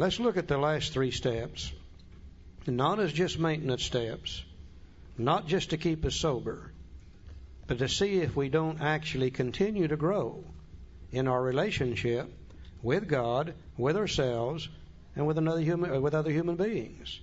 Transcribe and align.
Let's 0.00 0.18
look 0.18 0.38
at 0.38 0.48
the 0.48 0.56
last 0.56 0.94
three 0.94 1.10
steps, 1.10 1.70
not 2.66 3.00
as 3.00 3.12
just 3.12 3.38
maintenance 3.38 3.82
steps, 3.82 4.42
not 5.18 5.46
just 5.46 5.70
to 5.70 5.76
keep 5.76 6.06
us 6.06 6.16
sober, 6.16 6.72
but 7.66 7.80
to 7.80 7.86
see 7.86 8.14
if 8.14 8.34
we 8.34 8.48
don't 8.48 8.80
actually 8.80 9.30
continue 9.30 9.88
to 9.88 9.98
grow 9.98 10.42
in 11.12 11.28
our 11.28 11.42
relationship 11.42 12.32
with 12.82 13.08
God, 13.08 13.52
with 13.76 13.98
ourselves, 13.98 14.70
and 15.16 15.26
with 15.26 15.36
another 15.36 15.60
human, 15.60 15.92
uh, 15.92 16.00
with 16.00 16.14
other 16.14 16.30
human 16.30 16.56
beings. 16.56 17.20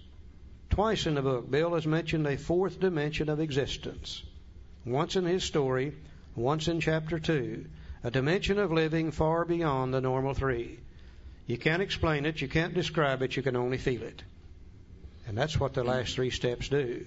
Twice 0.69 1.07
in 1.07 1.15
the 1.15 1.23
book, 1.23 1.49
Bill 1.49 1.73
has 1.73 1.87
mentioned 1.87 2.27
a 2.27 2.37
fourth 2.37 2.79
dimension 2.79 3.27
of 3.27 3.39
existence. 3.39 4.21
Once 4.85 5.15
in 5.15 5.25
his 5.25 5.43
story, 5.43 5.95
once 6.35 6.67
in 6.67 6.79
chapter 6.79 7.17
two, 7.17 7.65
a 8.03 8.11
dimension 8.11 8.59
of 8.59 8.71
living 8.71 9.09
far 9.09 9.45
beyond 9.45 9.95
the 9.95 10.01
normal 10.01 10.35
three. 10.35 10.77
You 11.47 11.57
can't 11.57 11.81
explain 11.81 12.25
it, 12.25 12.41
you 12.41 12.47
can't 12.47 12.73
describe 12.73 13.21
it, 13.21 13.35
you 13.35 13.41
can 13.41 13.55
only 13.55 13.77
feel 13.77 14.03
it. 14.03 14.21
And 15.27 15.37
that's 15.37 15.59
what 15.59 15.73
the 15.73 15.83
last 15.83 16.15
three 16.15 16.29
steps 16.29 16.69
do 16.69 17.05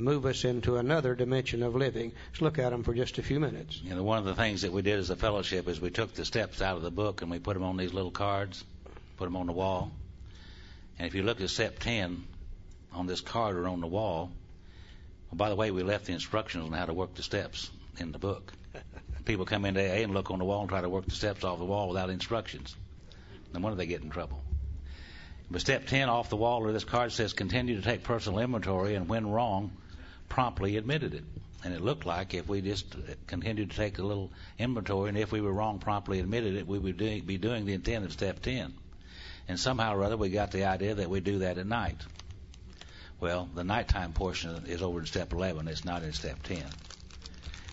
move 0.00 0.26
us 0.26 0.44
into 0.44 0.76
another 0.76 1.14
dimension 1.14 1.62
of 1.62 1.76
living. 1.76 2.12
Let's 2.30 2.40
look 2.40 2.58
at 2.58 2.70
them 2.70 2.82
for 2.82 2.94
just 2.94 3.18
a 3.18 3.22
few 3.22 3.38
minutes. 3.38 3.80
You 3.82 3.94
know, 3.94 4.02
one 4.02 4.18
of 4.18 4.24
the 4.24 4.34
things 4.34 4.62
that 4.62 4.72
we 4.72 4.82
did 4.82 4.98
as 4.98 5.10
a 5.10 5.16
fellowship 5.16 5.68
is 5.68 5.80
we 5.80 5.90
took 5.90 6.14
the 6.14 6.24
steps 6.24 6.62
out 6.62 6.76
of 6.76 6.82
the 6.82 6.90
book 6.90 7.22
and 7.22 7.30
we 7.30 7.38
put 7.38 7.54
them 7.54 7.62
on 7.62 7.76
these 7.76 7.92
little 7.92 8.10
cards, 8.10 8.64
put 9.16 9.26
them 9.26 9.36
on 9.36 9.46
the 9.46 9.52
wall. 9.52 9.92
And 10.98 11.06
if 11.06 11.14
you 11.14 11.22
look 11.22 11.40
at 11.40 11.50
step 11.50 11.78
10 11.78 12.24
on 12.92 13.06
this 13.06 13.20
card 13.20 13.56
or 13.56 13.68
on 13.68 13.80
the 13.80 13.86
wall, 13.86 14.30
well, 15.30 15.36
by 15.36 15.48
the 15.48 15.56
way, 15.56 15.70
we 15.70 15.82
left 15.82 16.06
the 16.06 16.12
instructions 16.12 16.64
on 16.64 16.72
how 16.72 16.86
to 16.86 16.94
work 16.94 17.14
the 17.14 17.22
steps 17.22 17.70
in 17.98 18.12
the 18.12 18.18
book. 18.18 18.52
People 19.24 19.44
come 19.44 19.64
into 19.64 19.80
AA 19.80 20.02
and 20.02 20.14
look 20.14 20.30
on 20.30 20.38
the 20.38 20.44
wall 20.44 20.60
and 20.60 20.68
try 20.68 20.80
to 20.80 20.88
work 20.88 21.04
the 21.04 21.14
steps 21.14 21.44
off 21.44 21.58
the 21.58 21.64
wall 21.64 21.88
without 21.88 22.10
instructions. 22.10 22.74
No 23.52 23.60
wonder 23.60 23.76
they 23.76 23.86
get 23.86 24.02
in 24.02 24.10
trouble. 24.10 24.42
But 25.50 25.60
step 25.60 25.86
10 25.86 26.08
off 26.08 26.30
the 26.30 26.36
wall 26.36 26.62
or 26.62 26.72
this 26.72 26.84
card 26.84 27.10
says 27.10 27.32
continue 27.32 27.76
to 27.76 27.82
take 27.82 28.04
personal 28.04 28.38
inventory 28.38 28.94
and 28.94 29.08
when 29.08 29.28
wrong, 29.28 29.72
promptly 30.28 30.76
admitted 30.76 31.14
it. 31.14 31.24
And 31.64 31.74
it 31.74 31.80
looked 31.80 32.06
like 32.06 32.32
if 32.32 32.48
we 32.48 32.60
just 32.60 32.94
continued 33.26 33.70
to 33.70 33.76
take 33.76 33.98
a 33.98 34.02
little 34.02 34.30
inventory 34.58 35.08
and 35.08 35.18
if 35.18 35.32
we 35.32 35.40
were 35.40 35.52
wrong, 35.52 35.78
promptly 35.78 36.20
admitted 36.20 36.54
it, 36.54 36.66
we 36.66 36.78
would 36.78 36.96
be 36.96 37.36
doing 37.36 37.66
the 37.66 37.74
intent 37.74 38.04
of 38.04 38.12
step 38.12 38.40
10. 38.40 38.72
And 39.48 39.58
somehow 39.58 39.94
or 39.94 40.04
other 40.04 40.16
we 40.16 40.30
got 40.30 40.52
the 40.52 40.64
idea 40.64 40.94
that 40.94 41.10
we 41.10 41.20
do 41.20 41.40
that 41.40 41.58
at 41.58 41.66
night. 41.66 42.00
Well, 43.18 43.50
the 43.54 43.64
nighttime 43.64 44.12
portion 44.12 44.64
is 44.66 44.80
over 44.80 45.00
in 45.00 45.06
step 45.06 45.32
11. 45.32 45.68
It's 45.68 45.84
not 45.84 46.02
in 46.02 46.12
step 46.12 46.42
10. 46.44 46.64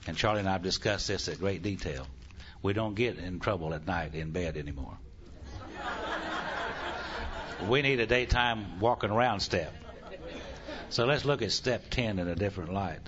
And 0.08 0.18
Charlie 0.18 0.40
and 0.40 0.50
I 0.50 0.54
have 0.54 0.64
discussed 0.64 1.08
this 1.08 1.30
at 1.30 1.40
great 1.40 1.62
detail. 1.62 2.08
We 2.64 2.74
don't 2.74 2.96
get 2.96 3.18
in 3.18 3.40
trouble 3.40 3.74
at 3.74 3.86
night 3.86 4.16
in 4.16 4.32
bed 4.32 4.58
anymore. 4.58 4.98
We 7.66 7.82
need 7.82 8.00
a 8.00 8.06
daytime 8.06 8.80
walking 8.80 9.10
around 9.10 9.40
step. 9.40 9.74
So 10.90 11.06
let's 11.06 11.26
look 11.26 11.42
at 11.42 11.52
step 11.52 11.90
10 11.90 12.20
in 12.20 12.28
a 12.28 12.36
different 12.36 12.74
light. 12.74 13.02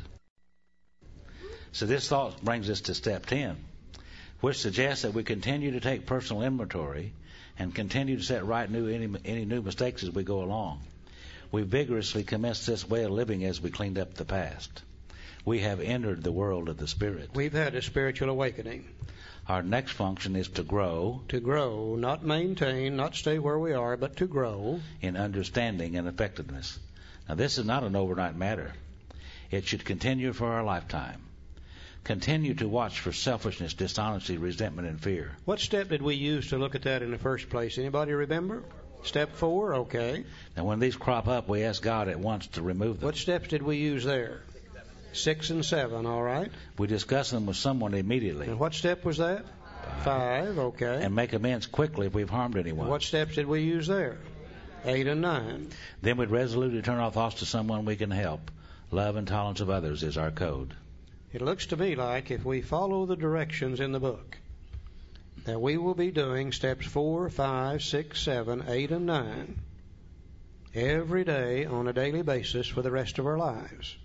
So 1.72 1.86
this 1.86 2.08
thought 2.08 2.44
brings 2.44 2.70
us 2.70 2.82
to 2.82 2.96
step 2.96 3.26
10, 3.28 3.56
which 4.42 4.58
suggests 4.58 5.04
that 5.04 5.14
we 5.14 5.24
continue 5.24 5.72
to 5.72 5.80
take 5.80 6.06
personal 6.06 6.42
inventory 6.42 7.14
and 7.58 7.74
continue 7.74 8.18
to 8.18 8.24
set 8.24 8.46
right 8.46 8.70
new 8.70 8.88
any, 8.88 9.10
any 9.26 9.46
new 9.46 9.62
mistakes 9.62 10.04
as 10.04 10.12
we 10.12 10.24
go 10.24 10.42
along. 10.42 10.82
We 11.52 11.62
vigorously 11.64 12.24
commenced 12.24 12.66
this 12.68 12.88
way 12.88 13.04
of 13.04 13.12
living 13.12 13.44
as 13.44 13.62
we 13.62 13.70
cleaned 13.70 14.00
up 14.00 14.14
the 14.14 14.26
past. 14.26 14.82
We 15.46 15.60
have 15.60 15.80
entered 15.80 16.24
the 16.24 16.32
world 16.32 16.70
of 16.70 16.78
the 16.78 16.88
Spirit. 16.88 17.32
We've 17.34 17.54
had 17.54 17.76
a 17.76 17.82
spiritual 17.82 18.30
awakening. 18.30 18.86
Our 19.50 19.64
next 19.64 19.94
function 19.94 20.36
is 20.36 20.48
to 20.50 20.64
grow. 20.64 21.24
To 21.30 21.40
grow, 21.40 21.96
not 21.96 22.24
maintain, 22.24 22.96
not 22.96 23.16
stay 23.16 23.40
where 23.40 23.58
we 23.58 23.74
are, 23.74 23.98
but 23.98 24.18
to 24.18 24.28
grow. 24.28 24.80
In 25.02 25.18
understanding 25.18 25.96
and 25.96 26.08
effectiveness. 26.08 26.78
Now, 27.28 27.34
this 27.34 27.58
is 27.58 27.66
not 27.66 27.84
an 27.84 27.96
overnight 27.96 28.36
matter. 28.36 28.74
It 29.50 29.66
should 29.66 29.86
continue 29.86 30.34
for 30.34 30.46
our 30.46 30.64
lifetime. 30.64 31.24
Continue 32.04 32.54
to 32.56 32.68
watch 32.68 33.00
for 33.00 33.12
selfishness, 33.12 33.74
dishonesty, 33.74 34.38
resentment, 34.38 34.88
and 34.88 35.02
fear. 35.02 35.32
What 35.46 35.60
step 35.60 35.90
did 35.90 36.04
we 36.04 36.14
use 36.14 36.50
to 36.50 36.60
look 36.60 36.76
at 36.76 36.84
that 36.84 37.02
in 37.02 37.10
the 37.10 37.18
first 37.18 37.50
place? 37.50 37.80
Anybody 37.80 38.14
remember? 38.14 38.62
Step 39.02 39.36
four, 39.36 39.74
okay. 39.76 40.26
Now, 40.56 40.66
when 40.66 40.78
these 40.78 40.96
crop 40.96 41.28
up, 41.28 41.48
we 41.48 41.64
ask 41.64 41.82
God 41.82 42.08
at 42.08 42.20
once 42.20 42.46
to 42.48 42.62
remove 42.62 43.00
them. 43.00 43.08
What 43.08 43.16
steps 43.18 43.48
did 43.48 43.64
we 43.64 43.78
use 43.78 44.04
there? 44.04 44.42
Six 45.14 45.50
and 45.50 45.66
seven, 45.66 46.06
all 46.06 46.22
right. 46.22 46.52
We 46.78 46.88
discuss 46.88 47.32
them 47.32 47.46
with 47.46 47.58
someone 47.58 47.94
immediately. 47.94 48.48
And 48.48 48.60
what 48.60 48.74
step 48.74 49.04
was 49.04 49.18
that? 49.18 49.46
Five, 50.04 50.58
okay. 50.58 51.02
And 51.04 51.16
make 51.16 51.34
amends 51.34 51.66
quickly 51.66 52.08
if 52.08 52.14
we've 52.14 52.30
harmed 52.30 52.58
anyone. 52.58 52.88
What 52.88 53.02
steps 53.02 53.36
did 53.36 53.48
we 53.48 53.62
use 53.62 53.88
there? 53.88 54.18
Eight 54.86 55.08
and 55.08 55.22
nine. 55.22 55.70
Then 56.02 56.18
we'd 56.18 56.30
resolutely 56.30 56.82
turn 56.82 57.00
our 57.00 57.12
thoughts 57.12 57.40
to 57.40 57.46
someone 57.46 57.86
we 57.86 57.96
can 57.96 58.12
help. 58.12 58.52
Love 58.92 59.16
and 59.16 59.28
tolerance 59.28 59.62
of 59.62 59.70
others 59.70 60.04
is 60.04 60.18
our 60.18 60.32
code. 60.32 60.74
It 61.32 61.42
looks 61.42 61.68
to 61.68 61.78
me 61.78 61.96
like 61.96 62.32
if 62.32 62.46
we 62.46 62.62
follow 62.62 63.06
the 63.06 63.16
directions 63.16 63.80
in 63.80 63.92
the 63.92 64.00
book, 64.00 64.38
that 65.46 65.62
we 65.62 65.78
will 65.78 65.94
be 65.94 66.12
doing 66.12 66.52
steps 66.52 66.86
four, 66.86 67.30
five, 67.30 67.84
six, 67.84 68.22
seven, 68.22 68.66
eight, 68.68 68.92
and 68.92 69.06
nine 69.06 69.60
every 70.74 71.24
day 71.24 71.66
on 71.66 71.88
a 71.88 71.94
daily 71.94 72.22
basis 72.22 72.68
for 72.68 72.82
the 72.82 72.92
rest 72.92 73.20
of 73.20 73.26
our 73.26 73.38
lives. 73.38 73.96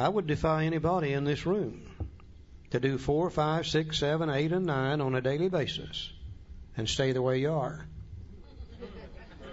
I 0.00 0.08
would 0.08 0.26
defy 0.26 0.64
anybody 0.64 1.12
in 1.12 1.24
this 1.24 1.44
room 1.44 1.82
to 2.70 2.80
do 2.80 2.96
four, 2.96 3.28
five, 3.28 3.66
six, 3.66 3.98
seven, 3.98 4.30
eight, 4.30 4.50
and 4.50 4.64
nine 4.64 5.02
on 5.02 5.14
a 5.14 5.20
daily 5.20 5.50
basis 5.50 6.10
and 6.74 6.88
stay 6.88 7.12
the 7.12 7.20
way 7.20 7.40
you 7.40 7.52
are. 7.52 7.84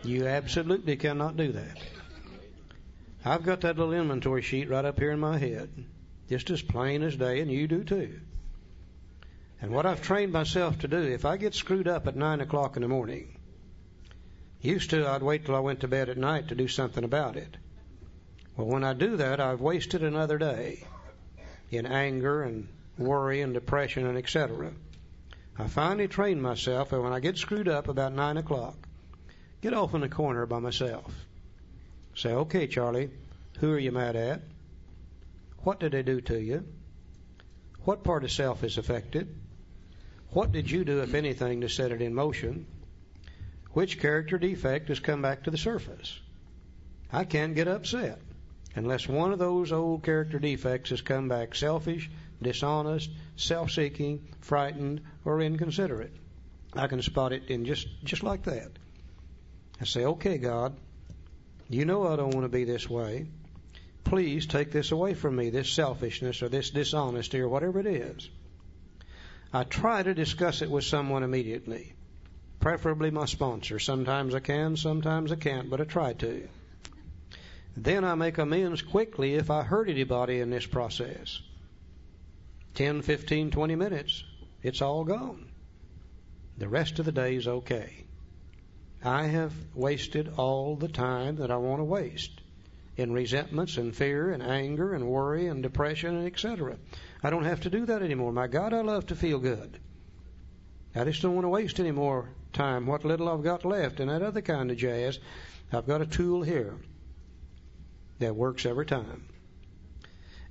You 0.05 0.25
absolutely 0.25 0.95
cannot 0.95 1.35
do 1.35 1.51
that. 1.51 1.77
I've 3.25 3.43
got 3.43 3.59
that 3.61 3.77
little 3.77 3.93
inventory 3.93 4.41
sheet 4.41 4.69
right 4.69 4.85
up 4.85 4.97
here 4.97 5.11
in 5.11 5.19
my 5.19 5.37
head, 5.37 5.69
just 6.29 6.49
as 6.49 6.61
plain 6.61 7.03
as 7.03 7.17
day, 7.17 7.41
and 7.41 7.51
you 7.51 7.67
do 7.67 7.83
too. 7.83 8.21
And 9.61 9.71
what 9.71 9.85
I've 9.85 10.01
trained 10.01 10.31
myself 10.31 10.79
to 10.79 10.87
do, 10.87 11.01
if 11.01 11.25
I 11.25 11.35
get 11.35 11.55
screwed 11.55 11.89
up 11.89 12.07
at 12.07 12.15
nine 12.15 12.39
o'clock 12.39 12.77
in 12.77 12.83
the 12.83 12.87
morning, 12.87 13.37
used 14.61 14.91
to 14.91 15.09
I'd 15.09 15.23
wait 15.23 15.45
till 15.45 15.57
I 15.57 15.59
went 15.59 15.81
to 15.81 15.89
bed 15.89 16.07
at 16.07 16.17
night 16.17 16.47
to 16.47 16.55
do 16.55 16.69
something 16.69 17.03
about 17.03 17.35
it. 17.35 17.57
Well, 18.57 18.65
when 18.65 18.83
I 18.83 18.93
do 18.93 19.17
that, 19.17 19.39
I've 19.39 19.61
wasted 19.61 20.01
another 20.01 20.39
day 20.39 20.83
in 21.69 21.85
anger 21.85 22.41
and 22.41 22.67
worry 22.97 23.41
and 23.41 23.53
depression 23.53 24.07
and 24.07 24.17
etc. 24.17 24.71
I 25.59 25.67
finally 25.67 26.07
train 26.07 26.41
myself 26.41 26.89
that 26.89 26.99
when 26.99 27.13
I 27.13 27.19
get 27.19 27.37
screwed 27.37 27.67
up 27.67 27.87
about 27.87 28.13
nine 28.13 28.35
o'clock, 28.37 28.75
get 29.61 29.75
off 29.75 29.93
in 29.93 30.01
the 30.01 30.09
corner 30.09 30.47
by 30.47 30.57
myself. 30.57 31.13
Say, 32.15 32.31
okay, 32.31 32.65
Charlie, 32.65 33.11
who 33.59 33.71
are 33.73 33.79
you 33.79 33.91
mad 33.91 34.15
at? 34.15 34.41
What 35.59 35.79
did 35.79 35.91
they 35.91 36.01
do 36.01 36.19
to 36.21 36.41
you? 36.41 36.65
What 37.83 38.03
part 38.03 38.23
of 38.23 38.31
self 38.31 38.63
is 38.63 38.79
affected? 38.79 39.35
What 40.31 40.51
did 40.51 40.71
you 40.71 40.83
do, 40.83 41.01
if 41.01 41.13
anything, 41.13 41.61
to 41.61 41.69
set 41.69 41.91
it 41.91 42.01
in 42.01 42.15
motion? 42.15 42.65
Which 43.73 43.99
character 43.99 44.39
defect 44.39 44.89
has 44.89 44.99
come 44.99 45.21
back 45.21 45.43
to 45.43 45.51
the 45.51 45.59
surface? 45.59 46.19
I 47.13 47.23
can't 47.23 47.53
get 47.53 47.67
upset 47.67 48.19
unless 48.77 49.09
one 49.09 49.31
of 49.31 49.39
those 49.39 49.71
old 49.71 50.03
character 50.03 50.37
defects 50.37 50.91
has 50.91 51.01
come 51.01 51.27
back 51.27 51.55
selfish, 51.55 52.09
dishonest, 52.41 53.09
self 53.35 53.71
seeking, 53.71 54.27
frightened, 54.41 55.01
or 55.25 55.41
inconsiderate. 55.41 56.13
I 56.73 56.85
can 56.85 57.01
spot 57.01 57.33
it 57.33 57.49
in 57.49 57.65
just, 57.65 57.87
just 58.03 58.21
like 58.21 58.43
that. 58.43 58.69
I 59.81 59.85
say, 59.85 60.05
okay, 60.05 60.37
God, 60.37 60.75
you 61.69 61.85
know 61.85 62.07
I 62.07 62.15
don't 62.15 62.35
want 62.35 62.45
to 62.45 62.49
be 62.49 62.65
this 62.65 62.87
way. 62.87 63.25
Please 64.03 64.45
take 64.45 64.71
this 64.71 64.91
away 64.91 65.15
from 65.15 65.35
me, 65.35 65.49
this 65.49 65.71
selfishness 65.73 66.43
or 66.43 66.49
this 66.49 66.69
dishonesty 66.69 67.39
or 67.39 67.49
whatever 67.49 67.79
it 67.79 67.87
is. 67.87 68.29
I 69.51 69.63
try 69.63 70.03
to 70.03 70.13
discuss 70.13 70.61
it 70.61 70.69
with 70.69 70.83
someone 70.83 71.23
immediately, 71.23 71.93
preferably 72.59 73.09
my 73.09 73.25
sponsor. 73.25 73.79
Sometimes 73.79 74.35
I 74.35 74.39
can, 74.39 74.77
sometimes 74.77 75.31
I 75.31 75.35
can't, 75.35 75.69
but 75.69 75.81
I 75.81 75.85
try 75.85 76.13
to. 76.13 76.47
Then 77.79 78.03
I 78.03 78.15
make 78.15 78.39
amends 78.39 78.81
quickly 78.81 79.35
if 79.35 79.51
I 79.51 79.61
hurt 79.61 79.87
anybody 79.87 80.39
in 80.39 80.49
this 80.49 80.65
process. 80.65 81.39
10, 82.73 83.03
15, 83.03 83.51
20 83.51 83.75
minutes, 83.75 84.23
it's 84.63 84.81
all 84.81 85.03
gone. 85.03 85.51
The 86.57 86.67
rest 86.67 86.97
of 86.97 87.05
the 87.05 87.11
day 87.11 87.35
is 87.35 87.47
okay. 87.47 88.05
I 89.03 89.27
have 89.27 89.53
wasted 89.75 90.33
all 90.37 90.75
the 90.75 90.87
time 90.87 91.35
that 91.35 91.51
I 91.51 91.57
want 91.57 91.79
to 91.79 91.83
waste 91.83 92.41
in 92.95 93.13
resentments 93.13 93.77
and 93.77 93.95
fear 93.95 94.31
and 94.31 94.41
anger 94.41 94.95
and 94.95 95.07
worry 95.07 95.45
and 95.45 95.61
depression 95.61 96.15
and 96.15 96.25
etc. 96.25 96.77
I 97.21 97.29
don't 97.29 97.45
have 97.45 97.61
to 97.61 97.69
do 97.69 97.85
that 97.85 98.01
anymore. 98.01 98.31
My 98.31 98.47
God, 98.47 98.73
I 98.73 98.81
love 98.81 99.05
to 99.07 99.15
feel 99.15 99.37
good. 99.37 99.79
I 100.95 101.03
just 101.03 101.21
don't 101.21 101.35
want 101.35 101.45
to 101.45 101.49
waste 101.49 101.79
any 101.79 101.91
more 101.91 102.29
time. 102.53 102.87
What 102.87 103.05
little 103.05 103.29
I've 103.29 103.43
got 103.43 103.65
left 103.65 103.99
and 103.99 104.09
that 104.09 104.23
other 104.23 104.41
kind 104.41 104.71
of 104.71 104.77
jazz, 104.77 105.19
I've 105.71 105.85
got 105.85 106.01
a 106.01 106.07
tool 106.07 106.41
here 106.41 106.79
that 108.19 108.35
works 108.35 108.65
every 108.65 108.85
time. 108.85 109.25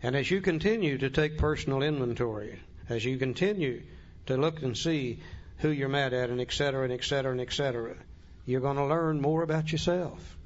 And 0.02 0.14
as 0.14 0.30
you 0.30 0.40
continue 0.40 0.98
to 0.98 1.10
take 1.10 1.38
personal 1.38 1.82
inventory, 1.82 2.60
as 2.88 3.04
you 3.04 3.16
continue 3.16 3.82
to 4.26 4.36
look 4.36 4.62
and 4.62 4.76
see 4.76 5.20
who 5.58 5.70
you're 5.70 5.88
mad 5.88 6.12
at 6.12 6.30
and 6.30 6.40
et 6.40 6.52
cetera 6.52 6.84
and 6.84 6.92
et 6.92 7.02
cetera 7.02 7.32
and 7.32 7.40
et 7.40 7.52
cetera, 7.52 7.96
you're 8.44 8.60
going 8.60 8.76
to 8.76 8.86
learn 8.86 9.20
more 9.20 9.42
about 9.42 9.72
yourself. 9.72 10.36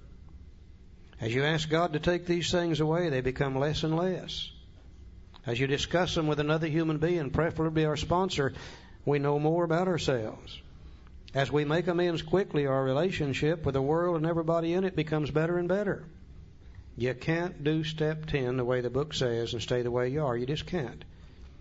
As 1.21 1.35
you 1.35 1.45
ask 1.45 1.69
God 1.69 1.93
to 1.93 1.99
take 1.99 2.27
these 2.27 2.51
things 2.51 2.81
away, 2.81 3.11
they 3.11 3.21
become 3.21 3.59
less 3.59 3.83
and 3.83 3.97
less. 3.97 4.51
As 5.47 5.59
you 5.59 5.67
discuss 5.67 6.15
them 6.15 6.27
with 6.27 6.41
another 6.41 6.67
human 6.67 6.99
being, 6.99 7.31
preferably 7.31 7.85
our 7.85 7.97
sponsor, 7.97 8.55
we 9.05 9.19
know 9.19 9.39
more 9.39 9.65
about 9.65 9.89
ourselves. 9.89 10.59
As 11.35 11.51
we 11.51 11.65
make 11.65 11.89
amends 11.89 12.23
quickly, 12.23 12.67
our 12.67 12.83
relationship 12.83 13.67
with 13.67 13.75
the 13.75 13.83
world 13.83 14.17
and 14.17 14.27
everybody 14.27 14.73
in 14.73 14.85
it 14.85 14.97
becomes 14.97 15.31
better 15.31 15.59
and 15.59 15.69
better. 15.69 16.05
You 17.00 17.14
can't 17.14 17.64
do 17.64 17.82
step 17.82 18.26
10 18.26 18.58
the 18.58 18.64
way 18.67 18.82
the 18.82 18.91
book 18.91 19.14
says 19.14 19.55
and 19.55 19.62
stay 19.62 19.81
the 19.81 19.91
way 19.91 20.11
you 20.11 20.23
are. 20.23 20.37
You 20.37 20.44
just 20.44 20.67
can't. 20.67 21.02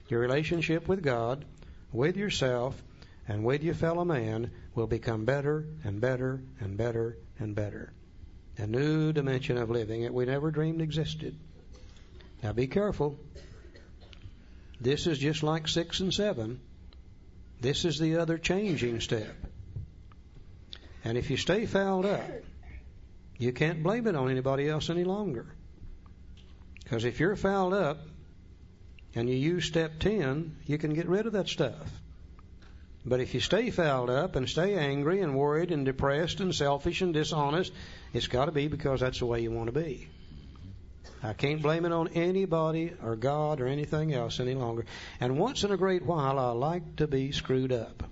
Your 0.10 0.20
relationship 0.20 0.86
with 0.86 1.02
God, 1.02 1.46
with 1.94 2.18
yourself, 2.18 2.84
and 3.26 3.46
with 3.46 3.64
your 3.64 3.74
fellow 3.74 4.04
man 4.04 4.52
will 4.76 4.86
become 4.86 5.24
better 5.24 5.66
and 5.86 6.02
better 6.02 6.42
and 6.60 6.76
better 6.76 7.18
and 7.40 7.56
better. 7.56 7.94
A 8.58 8.68
new 8.68 9.14
dimension 9.14 9.58
of 9.58 9.70
living 9.70 10.02
that 10.02 10.14
we 10.14 10.26
never 10.26 10.52
dreamed 10.52 10.82
existed. 10.82 11.38
Now 12.44 12.52
be 12.52 12.68
careful. 12.68 13.18
This 14.82 15.08
is 15.08 15.20
just 15.20 15.42
like 15.42 15.70
six 15.70 16.02
and 16.02 16.14
seven. 16.14 16.60
This 17.62 17.86
is 17.86 17.98
the 17.98 18.18
other 18.18 18.38
changing 18.38 19.00
step. 19.00 19.38
And 21.06 21.18
if 21.18 21.30
you 21.30 21.38
stay 21.38 21.66
fouled 21.66 22.06
up, 22.06 22.30
you 23.40 23.54
can't 23.54 23.82
blame 23.82 24.06
it 24.06 24.16
on 24.16 24.30
anybody 24.30 24.68
else 24.68 24.90
any 24.90 25.06
longer. 25.06 25.48
Because 26.84 27.06
if 27.06 27.20
you're 27.20 27.38
fouled 27.38 27.74
up 27.74 28.00
and 29.16 29.30
you 29.30 29.36
use 29.36 29.66
step 29.66 30.00
10, 30.00 30.58
you 30.66 30.78
can 30.78 30.94
get 30.94 31.08
rid 31.08 31.26
of 31.26 31.34
that 31.34 31.48
stuff. 31.48 31.90
But 33.06 33.22
if 33.22 33.34
you 33.34 33.40
stay 33.40 33.72
fouled 33.72 34.10
up 34.10 34.36
and 34.36 34.48
stay 34.48 34.76
angry 34.76 35.22
and 35.22 35.36
worried 35.36 35.72
and 35.72 35.86
depressed 35.86 36.42
and 36.42 36.54
selfish 36.54 37.02
and 37.02 37.14
dishonest, 37.14 37.72
it's 38.14 38.28
got 38.28 38.46
to 38.46 38.52
be 38.52 38.68
because 38.68 39.00
that's 39.00 39.20
the 39.20 39.26
way 39.26 39.40
you 39.42 39.52
want 39.52 39.68
to 39.68 39.80
be. 39.80 40.10
I 41.24 41.32
can't 41.34 41.62
blame 41.62 41.86
it 41.86 41.94
on 41.94 42.10
anybody 42.10 42.94
or 43.02 43.16
God 43.16 43.62
or 43.62 43.68
anything 43.68 44.14
else 44.14 44.42
any 44.42 44.54
longer. 44.54 44.86
And 45.22 45.38
once 45.38 45.64
in 45.64 45.72
a 45.72 45.78
great 45.78 46.04
while, 46.04 46.38
I 46.38 46.52
like 46.52 46.98
to 46.98 47.08
be 47.08 47.32
screwed 47.32 47.72
up. 47.72 48.04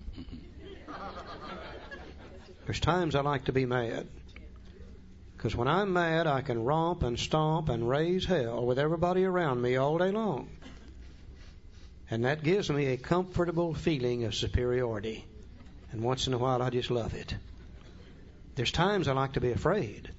There's 2.66 2.80
times 2.80 3.16
I 3.16 3.22
like 3.22 3.46
to 3.46 3.54
be 3.54 3.66
mad. 3.66 4.08
Because 5.38 5.56
when 5.56 5.68
I'm 5.68 5.94
mad, 5.94 6.26
I 6.26 6.42
can 6.42 6.64
romp 6.64 7.04
and 7.04 7.18
stomp 7.18 7.70
and 7.70 7.88
raise 7.88 8.26
hell 8.26 8.66
with 8.66 8.80
everybody 8.80 9.24
around 9.24 9.62
me 9.62 9.76
all 9.76 10.00
day 10.00 10.10
long. 10.10 10.50
And 12.10 12.26
that 12.26 12.44
gives 12.44 12.72
me 12.72 12.88
a 12.88 12.98
comfortable 12.98 13.76
feeling 13.76 14.24
of 14.24 14.34
superiority. 14.34 15.26
And 15.92 16.02
once 16.02 16.26
in 16.26 16.34
a 16.34 16.40
while, 16.40 16.64
I 16.64 16.72
just 16.72 16.90
love 16.90 17.14
it. 17.14 17.36
There's 18.56 18.72
times 18.72 19.08
I 19.08 19.14
like 19.14 19.34
to 19.34 19.42
be 19.42 19.52
afraid 19.52 20.10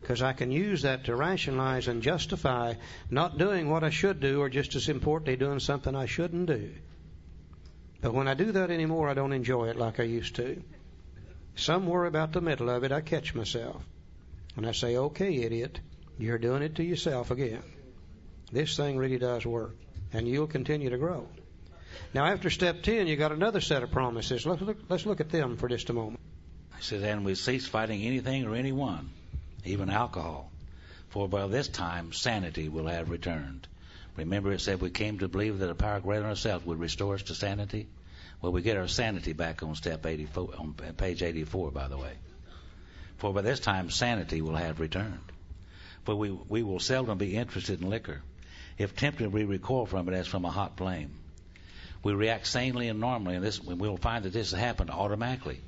because 0.00 0.22
I 0.22 0.34
can 0.34 0.52
use 0.52 0.82
that 0.82 1.04
to 1.06 1.16
rationalize 1.16 1.88
and 1.88 2.00
justify 2.00 2.74
not 3.10 3.38
doing 3.38 3.68
what 3.68 3.82
I 3.82 3.90
should 3.90 4.20
do 4.20 4.40
or 4.40 4.48
just 4.48 4.76
as 4.76 4.88
importantly 4.88 5.34
doing 5.34 5.58
something 5.58 5.96
I 5.96 6.06
shouldn't 6.06 6.46
do. 6.46 6.70
But 8.00 8.14
when 8.14 8.28
I 8.28 8.34
do 8.34 8.52
that 8.52 8.70
anymore, 8.70 9.08
I 9.08 9.14
don't 9.14 9.32
enjoy 9.32 9.70
it 9.70 9.76
like 9.76 9.98
I 9.98 10.04
used 10.04 10.36
to. 10.36 10.62
Somewhere 11.56 12.04
about 12.04 12.32
the 12.32 12.40
middle 12.40 12.70
of 12.70 12.84
it, 12.84 12.92
I 12.92 13.00
catch 13.00 13.34
myself. 13.34 13.82
And 14.56 14.66
I 14.66 14.72
say, 14.72 14.96
okay, 14.96 15.36
idiot, 15.36 15.80
you're 16.18 16.38
doing 16.38 16.62
it 16.62 16.76
to 16.76 16.84
yourself 16.84 17.30
again. 17.30 17.62
This 18.52 18.76
thing 18.76 18.96
really 18.96 19.18
does 19.18 19.44
work 19.44 19.74
and 20.12 20.28
you'll 20.28 20.46
continue 20.46 20.90
to 20.90 20.98
grow. 20.98 21.26
Now, 22.12 22.26
after 22.26 22.50
step 22.50 22.82
10, 22.82 23.08
you 23.08 23.16
got 23.16 23.32
another 23.32 23.60
set 23.60 23.82
of 23.82 23.90
promises. 23.90 24.46
Let's 24.46 24.62
look, 24.62 24.78
let's 24.88 25.06
look 25.06 25.20
at 25.20 25.30
them 25.30 25.56
for 25.56 25.68
just 25.68 25.90
a 25.90 25.92
moment. 25.92 26.20
He 26.76 26.82
says, 26.82 27.02
And 27.02 27.24
we 27.24 27.34
cease 27.34 27.66
fighting 27.66 28.02
anything 28.02 28.44
or 28.44 28.54
anyone, 28.54 29.10
even 29.64 29.90
alcohol. 29.90 30.50
For 31.08 31.28
by 31.28 31.46
this 31.46 31.68
time 31.68 32.12
sanity 32.12 32.68
will 32.68 32.86
have 32.86 33.10
returned. 33.10 33.66
Remember, 34.16 34.52
it 34.52 34.60
said 34.60 34.80
we 34.80 34.90
came 34.90 35.18
to 35.18 35.28
believe 35.28 35.58
that 35.58 35.70
a 35.70 35.74
power 35.74 36.00
greater 36.00 36.22
than 36.22 36.30
ourselves 36.30 36.64
would 36.64 36.78
restore 36.78 37.14
us 37.14 37.22
to 37.24 37.34
sanity? 37.34 37.88
Well, 38.40 38.52
we 38.52 38.62
get 38.62 38.76
our 38.76 38.88
sanity 38.88 39.32
back 39.32 39.62
on 39.62 39.74
step 39.74 40.06
84, 40.06 40.50
on 40.58 40.74
page 40.74 41.22
84, 41.22 41.70
by 41.72 41.88
the 41.88 41.96
way. 41.96 42.12
For 43.24 43.32
by 43.32 43.40
this 43.40 43.58
time 43.58 43.88
sanity 43.88 44.42
will 44.42 44.56
have 44.56 44.80
returned. 44.80 45.32
For 46.04 46.14
we, 46.14 46.30
we 46.30 46.62
will 46.62 46.78
seldom 46.78 47.16
be 47.16 47.38
interested 47.38 47.80
in 47.80 47.88
liquor 47.88 48.20
if 48.76 48.94
tempted, 48.94 49.32
we 49.32 49.44
recoil 49.44 49.86
from 49.86 50.10
it 50.10 50.14
as 50.14 50.26
from 50.26 50.44
a 50.44 50.50
hot 50.50 50.76
flame. 50.76 51.10
We 52.02 52.12
react 52.12 52.46
sanely 52.46 52.86
and 52.88 53.00
normally, 53.00 53.36
and 53.36 53.42
this 53.42 53.58
we'll 53.62 53.96
find 53.96 54.26
that 54.26 54.34
this 54.34 54.50
has 54.50 54.60
happened 54.60 54.90
automatically. 54.90 55.62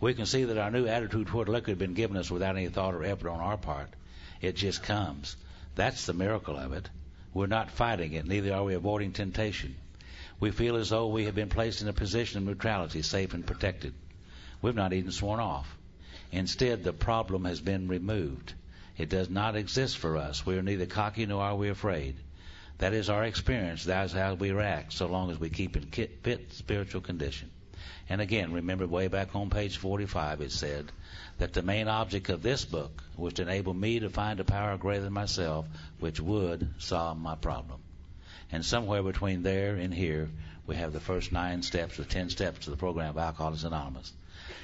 We 0.00 0.14
can 0.14 0.24
see 0.24 0.44
that 0.44 0.56
our 0.56 0.70
new 0.70 0.86
attitude 0.86 1.26
toward 1.26 1.48
liquor 1.48 1.72
had 1.72 1.80
been 1.80 1.94
given 1.94 2.16
us 2.16 2.30
without 2.30 2.56
any 2.56 2.68
thought 2.68 2.94
or 2.94 3.02
effort 3.02 3.28
on 3.28 3.40
our 3.40 3.56
part. 3.56 3.90
It 4.40 4.54
just 4.54 4.84
comes. 4.84 5.34
That's 5.74 6.06
the 6.06 6.14
miracle 6.14 6.56
of 6.56 6.74
it. 6.74 6.88
We're 7.32 7.48
not 7.48 7.72
fighting 7.72 8.12
it, 8.12 8.24
neither 8.24 8.54
are 8.54 8.62
we 8.62 8.74
avoiding 8.74 9.10
temptation. 9.10 9.74
We 10.38 10.52
feel 10.52 10.76
as 10.76 10.90
though 10.90 11.08
we 11.08 11.24
have 11.24 11.34
been 11.34 11.48
placed 11.48 11.82
in 11.82 11.88
a 11.88 11.92
position 11.92 12.38
of 12.38 12.44
neutrality, 12.44 13.02
safe 13.02 13.34
and 13.34 13.44
protected. 13.44 13.94
We've 14.62 14.76
not 14.76 14.92
even 14.92 15.10
sworn 15.10 15.40
off. 15.40 15.76
Instead, 16.34 16.82
the 16.82 16.92
problem 16.92 17.44
has 17.44 17.60
been 17.60 17.86
removed. 17.86 18.54
It 18.98 19.08
does 19.08 19.30
not 19.30 19.54
exist 19.54 19.98
for 19.98 20.16
us. 20.16 20.44
We 20.44 20.58
are 20.58 20.62
neither 20.62 20.84
cocky 20.84 21.26
nor 21.26 21.40
are 21.40 21.54
we 21.54 21.68
afraid. 21.68 22.16
That 22.78 22.92
is 22.92 23.08
our 23.08 23.22
experience. 23.22 23.84
That 23.84 24.06
is 24.06 24.12
how 24.12 24.34
we 24.34 24.50
react 24.50 24.92
so 24.92 25.06
long 25.06 25.30
as 25.30 25.38
we 25.38 25.48
keep 25.48 25.76
in 25.76 25.84
fit 25.84 26.52
spiritual 26.52 27.02
condition. 27.02 27.50
And 28.08 28.20
again, 28.20 28.52
remember 28.52 28.84
way 28.84 29.06
back 29.06 29.36
on 29.36 29.48
page 29.48 29.76
45, 29.76 30.40
it 30.40 30.50
said 30.50 30.90
that 31.38 31.52
the 31.52 31.62
main 31.62 31.86
object 31.86 32.28
of 32.30 32.42
this 32.42 32.64
book 32.64 33.04
was 33.16 33.34
to 33.34 33.42
enable 33.42 33.72
me 33.72 34.00
to 34.00 34.10
find 34.10 34.40
a 34.40 34.44
power 34.44 34.76
greater 34.76 35.04
than 35.04 35.12
myself 35.12 35.68
which 36.00 36.18
would 36.18 36.68
solve 36.78 37.16
my 37.16 37.36
problem. 37.36 37.80
And 38.50 38.64
somewhere 38.64 39.04
between 39.04 39.44
there 39.44 39.76
and 39.76 39.94
here, 39.94 40.28
we 40.66 40.74
have 40.74 40.92
the 40.92 40.98
first 40.98 41.30
nine 41.30 41.62
steps 41.62 42.00
or 42.00 42.04
ten 42.04 42.28
steps 42.28 42.64
to 42.64 42.70
the 42.70 42.76
program 42.76 43.10
of 43.10 43.18
Alcoholics 43.18 43.62
Anonymous. 43.62 44.12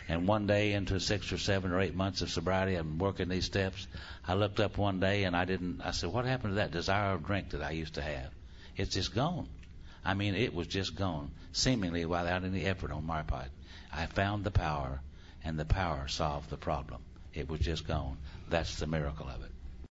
And 0.09 0.27
one 0.27 0.47
day 0.47 0.73
into 0.73 1.01
six 1.01 1.33
or 1.33 1.39
seven 1.39 1.73
or 1.73 1.81
eight 1.81 1.95
months 1.95 2.23
of 2.23 2.31
sobriety, 2.31 2.75
I'm 2.75 2.99
working 2.99 3.29
these 3.29 3.45
steps. 3.45 3.87
I 4.27 4.35
looked 4.35 4.61
up 4.61 4.79
one 4.79 5.01
day 5.01 5.25
and 5.25 5.37
I 5.37 5.45
didn't, 5.45 5.81
I 5.83 5.93
said, 5.93 6.13
what 6.13 6.25
happened 6.25 6.53
to 6.53 6.57
that 6.57 6.71
desire 6.71 7.13
of 7.13 7.25
drink 7.25 7.51
that 7.51 7.63
I 7.63 7.71
used 7.71 7.95
to 7.95 8.03
have? 8.03 8.31
It's 8.77 8.95
just 8.95 9.15
gone. 9.15 9.49
I 10.05 10.15
mean, 10.15 10.35
it 10.35 10.55
was 10.55 10.67
just 10.67 10.95
gone, 10.95 11.31
seemingly 11.53 12.05
without 12.07 12.45
any 12.45 12.65
effort 12.65 12.91
on 12.91 13.05
my 13.05 13.23
part. 13.23 13.49
I 13.93 14.07
found 14.07 14.45
the 14.45 14.51
power, 14.51 15.01
and 15.45 15.59
the 15.59 15.65
power 15.65 16.09
solved 16.09 16.51
the 16.51 16.57
problem. 16.57 17.03
It 17.35 17.49
was 17.49 17.61
just 17.61 17.87
gone. 17.87 18.17
That's 18.49 18.79
the 18.79 18.87
miracle 18.87 19.29
of 19.29 19.43
it. 19.43 19.51